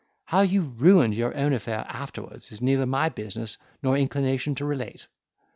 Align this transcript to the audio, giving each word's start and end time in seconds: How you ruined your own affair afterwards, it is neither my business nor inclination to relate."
How 0.25 0.41
you 0.41 0.63
ruined 0.63 1.13
your 1.13 1.31
own 1.37 1.53
affair 1.53 1.85
afterwards, 1.87 2.45
it 2.47 2.53
is 2.53 2.61
neither 2.63 2.87
my 2.87 3.07
business 3.07 3.59
nor 3.83 3.95
inclination 3.95 4.55
to 4.55 4.65
relate." 4.65 5.05